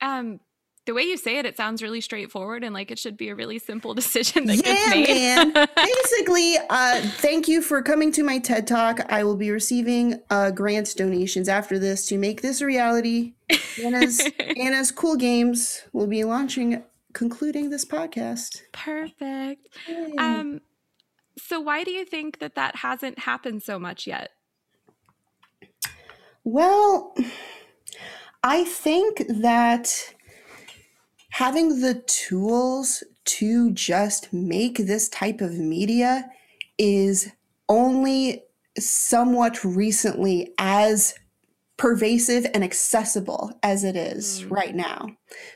[0.01, 0.39] Um
[0.85, 3.35] the way you say it, it sounds really straightforward and like it should be a
[3.35, 5.53] really simple decision that yeah, gets made.
[5.53, 5.67] man.
[5.75, 8.99] Basically, uh, thank you for coming to my TED Talk.
[9.11, 13.33] I will be receiving uh, grant donations after this to make this a reality.
[13.83, 16.83] Anna's, Anna's Cool Games will be launching,
[17.13, 18.61] concluding this podcast.
[18.71, 19.67] Perfect.
[19.87, 20.13] Yay.
[20.17, 20.61] Um,
[21.37, 24.31] so why do you think that that hasn't happened so much yet?
[26.43, 27.15] Well,
[28.43, 30.13] I think that
[31.31, 36.29] having the tools to just make this type of media
[36.77, 37.31] is
[37.67, 38.43] only
[38.77, 41.15] somewhat recently as
[41.79, 44.51] pervasive and accessible as it is Mm.
[44.51, 45.07] right now.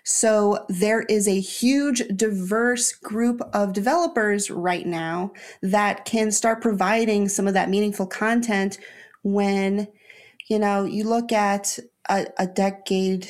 [0.05, 7.27] So there is a huge diverse group of developers right now that can start providing
[7.27, 8.79] some of that meaningful content
[9.23, 9.87] when
[10.47, 11.77] you know you look at
[12.09, 13.27] a, a decade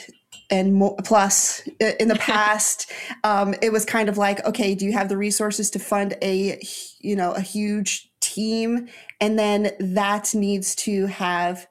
[0.52, 1.68] and more, plus
[2.00, 2.92] in the past
[3.24, 6.60] um, it was kind of like okay do you have the resources to fund a
[7.00, 8.88] you know a huge team
[9.20, 11.68] and then that needs to have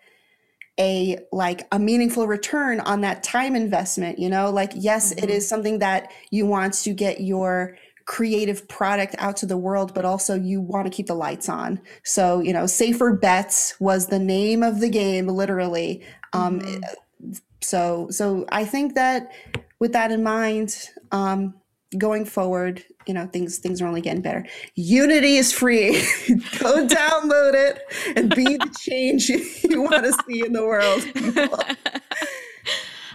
[0.83, 5.37] a like a meaningful return on that time investment you know like yes it Mhm.
[5.37, 10.05] is something that you want to get your creative product out to the world but
[10.05, 14.19] also you want to keep the lights on so you know safer bets was the
[14.19, 15.91] name of the game literally
[16.33, 16.83] um Mhm.
[17.61, 19.31] so so i think that
[19.79, 20.69] with that in mind
[21.13, 21.55] um
[21.99, 25.93] going forward you know things things are only getting better unity is free
[26.59, 27.83] go download it
[28.17, 29.29] and be the change
[29.71, 31.03] you want to see in the world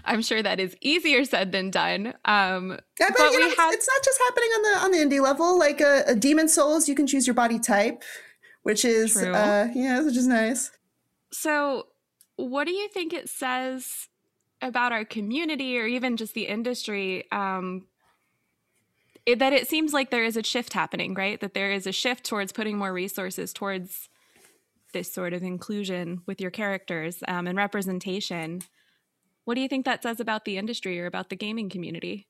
[0.06, 2.14] I'm sure that is easier said than done.
[2.24, 4.92] Um, Yeah, but, But we know, it's, have- it's not just happening on the on
[4.92, 5.60] the indie level.
[5.60, 8.04] Like a, a Demon's Souls, you can choose your body type,
[8.64, 9.34] which is True.
[9.34, 10.72] uh yeah, which is nice.
[11.32, 11.88] so,
[12.38, 14.08] what do you think it says
[14.62, 17.26] about our community or even just the industry?
[17.34, 17.88] Um,
[19.28, 21.40] it, that it seems like there is a shift happening, right?
[21.42, 24.08] That there is a shift towards putting more resources towards
[24.94, 28.62] this sort of inclusion with your characters um, and representation.
[29.44, 32.26] What do you think that says about the industry or about the gaming community?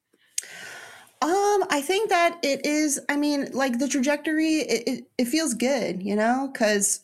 [1.22, 3.00] Um, I think that it is.
[3.10, 7.02] I mean, like the trajectory, it it, it feels good, you know, because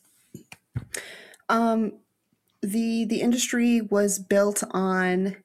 [1.49, 1.93] um,
[2.61, 5.37] the the industry was built on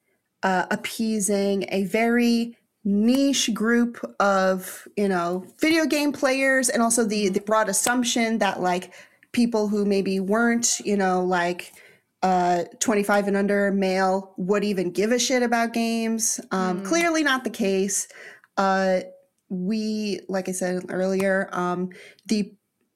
[0.43, 2.58] uh, appeasing a very
[2.89, 8.61] niche group of you know video game players, and also the the broad assumption that
[8.61, 8.93] like
[9.33, 11.73] people who maybe weren't you know like
[12.23, 16.85] uh 25 and under male would even give a shit about games um Mm.
[16.85, 18.09] clearly not the case
[18.57, 19.01] uh
[19.51, 21.91] we like i said earlier um
[22.27, 22.53] the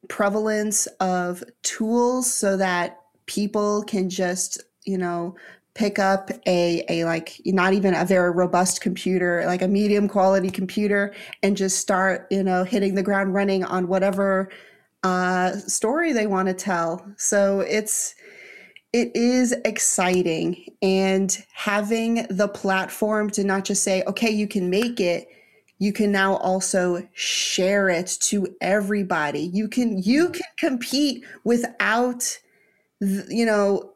[0.08, 5.36] prevalence of tools so that people can just you know
[5.74, 10.50] pick up a a like not even a very robust computer like a medium quality
[10.50, 14.50] computer and just start you know hitting the ground running on whatever
[15.02, 17.04] uh story they want to tell.
[17.16, 18.14] So it's
[18.92, 20.66] it is exciting.
[20.82, 25.28] And having the platform to not just say okay you can make it
[25.78, 29.40] you can now also share it to everybody.
[29.40, 32.38] You can you can compete without
[33.00, 33.91] you know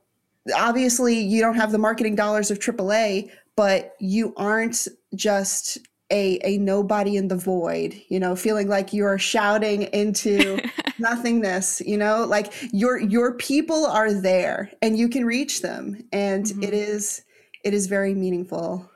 [0.54, 5.78] obviously you don't have the marketing dollars of AAA but you aren't just
[6.12, 10.58] a a nobody in the void you know feeling like you are shouting into
[10.98, 16.46] nothingness you know like your your people are there and you can reach them and
[16.46, 16.62] Mhm.
[16.64, 17.22] it is
[17.64, 18.88] it is very meaningful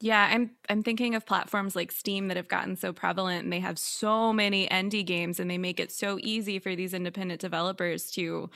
[0.00, 3.60] Yeah, I'm I'm thinking of platforms like Steam that have gotten so prevalent and they
[3.60, 8.10] have so many indie games and they make it so easy for these independent developers
[8.12, 8.50] to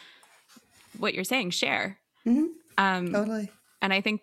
[0.98, 1.98] what you're saying, share.
[2.26, 2.48] Mhm.
[2.78, 4.22] Um, totally and I think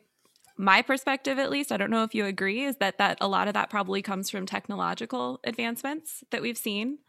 [0.58, 3.48] my perspective at least, I don't know if you agree, is that that a lot
[3.48, 7.00] of that probably comes from technological advancements that we've seen.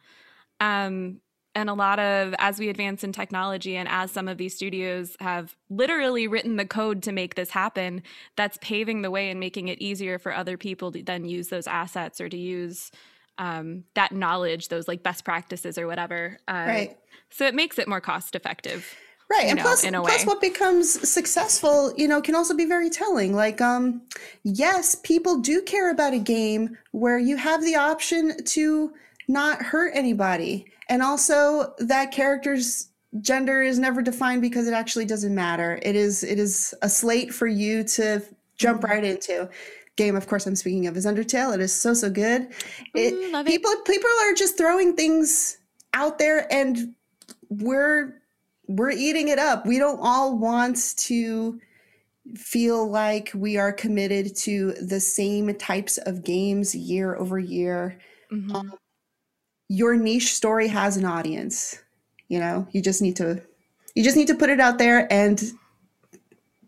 [0.61, 1.21] Um,
[1.57, 5.17] and a lot of as we advance in technology and as some of these studios
[5.21, 8.03] have literally written the code to make this happen
[8.37, 11.67] that's paving the way and making it easier for other people to then use those
[11.67, 12.91] assets or to use
[13.39, 16.97] um, that knowledge those like best practices or whatever uh, right
[17.31, 18.97] so it makes it more cost effective
[19.35, 23.35] right and know, plus plus what becomes successful you know can also be very telling
[23.35, 24.01] like um
[24.43, 28.93] yes people do care about a game where you have the option to
[29.29, 32.89] not hurt anybody and also that character's
[33.21, 35.79] gender is never defined because it actually doesn't matter.
[35.83, 38.21] It is it is a slate for you to
[38.57, 38.89] jump Mhm.
[38.91, 39.49] right into.
[39.97, 41.55] Game of course i'm speaking of is undertale.
[41.55, 42.49] It is so so good.
[42.95, 43.51] It, Ooh, love it.
[43.51, 45.59] people people are just throwing things
[45.95, 46.95] out there and
[47.49, 48.21] we're
[48.67, 49.67] we're eating it up.
[49.67, 51.61] We don't all want to
[52.37, 57.99] feel like we are committed to the same types of games year over year.
[58.33, 58.57] Mm-hmm.
[58.57, 58.75] Um,
[59.69, 61.83] your niche story has an audience.
[62.29, 63.43] You know, you just need to
[63.95, 65.53] you just need to put it out there and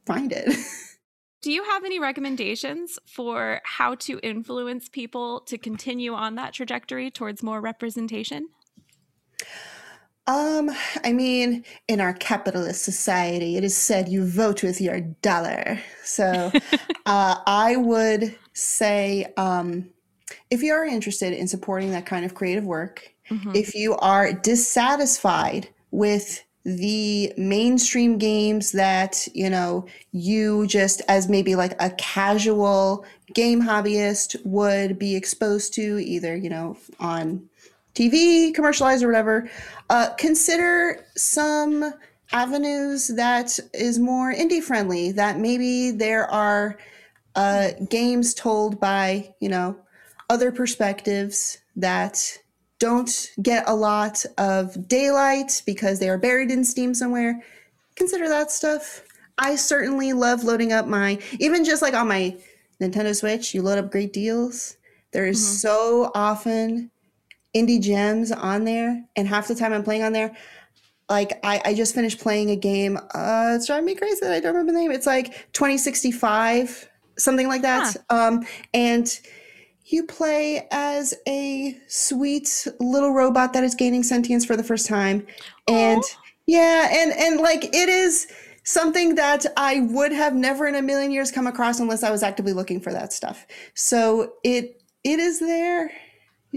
[0.04, 0.48] find it.
[1.42, 7.10] Do you have any recommendations for how to influence people to continue on that trajectory
[7.10, 8.48] towards more representation?
[10.28, 10.70] Um,
[11.04, 15.80] I mean, in our capitalist society, it is said you vote with your dollar.
[16.02, 16.50] So
[17.06, 19.88] uh, I would say um,
[20.50, 23.52] if you are interested in supporting that kind of creative work, mm-hmm.
[23.54, 31.54] if you are dissatisfied with the mainstream games that you know you just as maybe
[31.54, 33.04] like a casual
[33.34, 37.48] game hobbyist would be exposed to either you know on
[37.96, 39.50] TV, commercialized or whatever,
[39.88, 41.94] uh, consider some
[42.32, 45.12] avenues that is more indie friendly.
[45.12, 46.76] That maybe there are
[47.34, 49.76] uh, games told by you know
[50.28, 52.38] other perspectives that
[52.78, 57.42] don't get a lot of daylight because they are buried in Steam somewhere.
[57.94, 59.02] Consider that stuff.
[59.38, 62.36] I certainly love loading up my even just like on my
[62.80, 63.54] Nintendo Switch.
[63.54, 64.76] You load up great deals.
[65.12, 65.54] There is mm-hmm.
[65.54, 66.90] so often
[67.56, 70.36] indie gems on there, and half the time I'm playing on there,
[71.08, 72.96] like I, I just finished playing a game.
[72.96, 74.90] Uh, it's driving me crazy that I don't remember the name.
[74.90, 77.96] It's like 2065, something like that.
[78.10, 78.28] Huh.
[78.28, 79.18] Um, and
[79.84, 85.26] you play as a sweet little robot that is gaining sentience for the first time,
[85.68, 86.16] and Aww.
[86.46, 88.26] yeah, and and like it is
[88.64, 92.24] something that I would have never in a million years come across unless I was
[92.24, 93.46] actively looking for that stuff.
[93.74, 95.92] So it it is there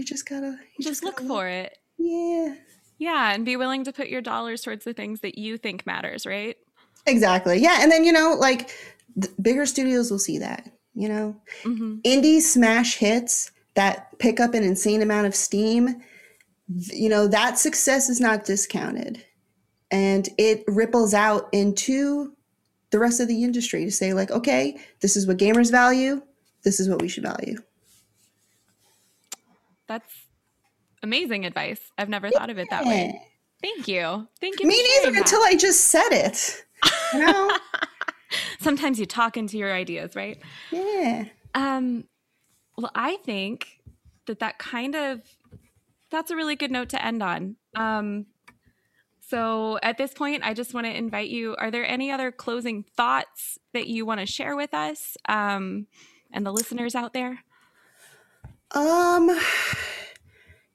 [0.00, 1.76] you just gotta you just, just look for it.
[1.98, 2.54] Yeah.
[2.96, 6.24] Yeah, and be willing to put your dollars towards the things that you think matters,
[6.24, 6.56] right?
[7.06, 7.58] Exactly.
[7.58, 8.70] Yeah, and then you know, like
[9.42, 10.70] bigger studios will see that.
[10.94, 11.98] You know, mm-hmm.
[12.00, 16.02] indie smash hits that pick up an insane amount of steam.
[16.66, 19.22] You know that success is not discounted,
[19.90, 22.34] and it ripples out into
[22.90, 26.22] the rest of the industry to say like, okay, this is what gamers value.
[26.64, 27.58] This is what we should value.
[29.90, 30.28] That's
[31.02, 31.80] amazing advice.
[31.98, 32.38] I've never yeah.
[32.38, 33.20] thought of it that way.
[33.60, 34.28] Thank you.
[34.40, 34.68] Thank you.
[34.68, 36.64] Me neither until I just said it.
[37.12, 37.58] You know?
[38.60, 40.38] Sometimes you talk into your ideas, right?
[40.70, 41.24] Yeah.
[41.56, 42.04] Um
[42.78, 43.80] well, I think
[44.26, 45.22] that that kind of
[46.12, 47.56] that's a really good note to end on.
[47.74, 48.26] Um
[49.20, 51.56] so at this point, I just want to invite you.
[51.56, 55.86] Are there any other closing thoughts that you want to share with us um,
[56.32, 57.44] and the listeners out there?
[58.72, 59.36] Um,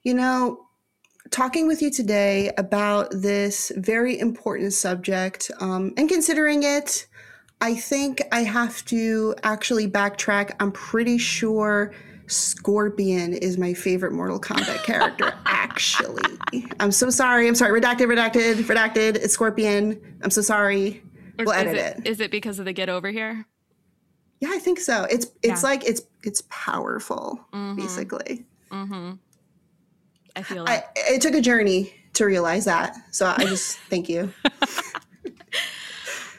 [0.02, 0.66] you know,
[1.30, 7.06] talking with you today about this very important subject um, and considering it,
[7.60, 10.54] I think I have to actually backtrack.
[10.60, 11.94] I'm pretty sure
[12.26, 16.38] Scorpion is my favorite Mortal Kombat character, actually.
[16.80, 17.48] I'm so sorry.
[17.48, 17.80] I'm sorry.
[17.80, 19.16] Redacted, redacted, redacted.
[19.16, 20.18] It's Scorpion.
[20.22, 21.02] I'm so sorry.
[21.38, 22.06] We'll is edit it, it.
[22.06, 23.46] Is it because of the get over here?
[24.40, 25.04] Yeah, I think so.
[25.10, 25.68] It's it's yeah.
[25.68, 27.76] like it's it's powerful, mm-hmm.
[27.76, 28.44] basically.
[28.70, 29.12] Mm-hmm.
[30.34, 32.96] I feel like I, it took a journey to realize that.
[33.10, 34.32] So I just thank you.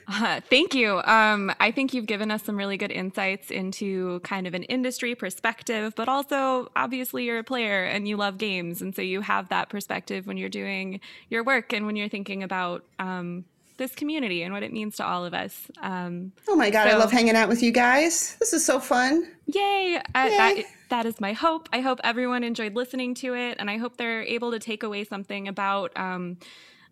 [0.10, 1.02] Uh, thank you.
[1.04, 5.16] Um, I think you've given us some really good insights into kind of an industry
[5.16, 8.82] perspective, but also obviously you're a player and you love games.
[8.82, 12.42] And so you have that perspective when you're doing your work and when you're thinking
[12.42, 13.44] about um,
[13.78, 15.68] this community and what it means to all of us.
[15.82, 18.36] Um, oh my God, so, I love hanging out with you guys.
[18.40, 19.28] This is so fun.
[19.46, 20.02] Yay.
[20.16, 20.38] Uh, yay.
[20.38, 21.70] That, that is my hope.
[21.72, 25.04] I hope everyone enjoyed listening to it, and I hope they're able to take away
[25.04, 25.98] something about.
[25.98, 26.38] Um,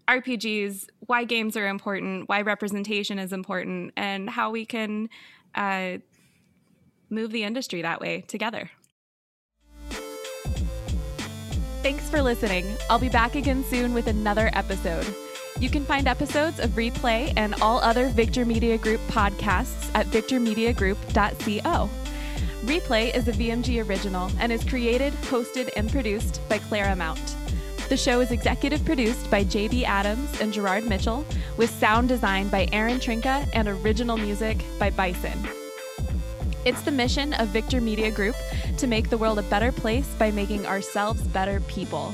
[0.07, 5.09] RPGs, why games are important, why representation is important, and how we can
[5.55, 5.97] uh,
[7.09, 8.69] move the industry that way together.
[11.81, 12.65] Thanks for listening.
[12.89, 15.05] I'll be back again soon with another episode.
[15.57, 21.89] You can find episodes of Replay and all other Victor Media Group podcasts at victormediagroup.co.
[22.65, 27.37] Replay is a VMG original and is created, hosted, and produced by Clara Mount.
[27.87, 31.23] The show is executive produced by JB Adams and Gerard Mitchell,
[31.55, 35.47] with sound design by Aaron Trinka and original music by Bison.
[36.65, 38.35] It's the mission of Victor Media Group
[38.77, 42.13] to make the world a better place by making ourselves better people.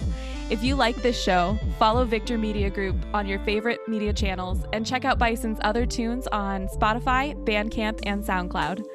[0.52, 4.86] If you like this show, follow Victor Media Group on your favorite media channels and
[4.86, 8.86] check out Bison's other tunes on Spotify, Bandcamp, and SoundCloud.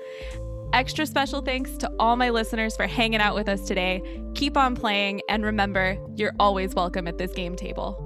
[0.75, 4.03] Extra special thanks to all my listeners for hanging out with us today.
[4.35, 8.06] Keep on playing, and remember, you're always welcome at this game table.